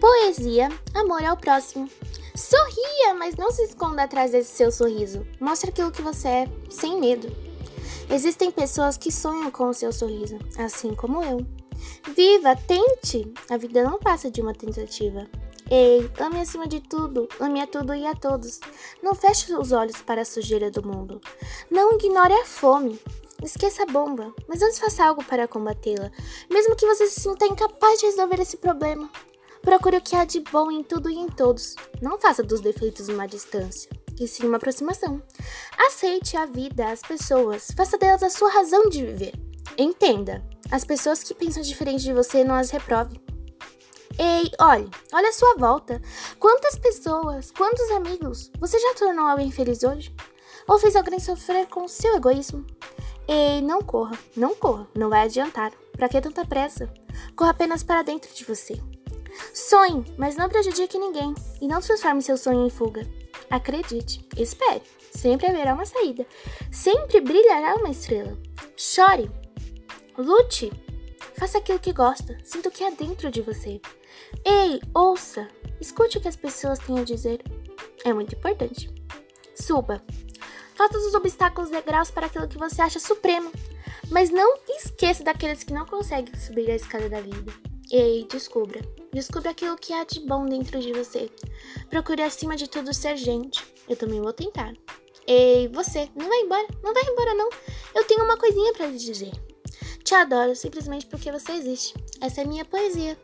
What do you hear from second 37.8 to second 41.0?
delas a sua razão de viver. Entenda, as